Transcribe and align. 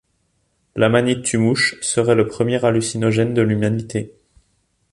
L’amanite 0.75 1.21
tue-mouches 1.21 1.77
serait 1.81 2.15
le 2.15 2.25
premier 2.25 2.65
hallucinogène 2.65 3.35
de 3.35 3.43
l’humanité. 3.43 4.15